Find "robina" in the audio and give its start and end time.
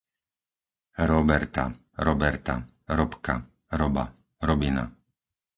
4.47-4.83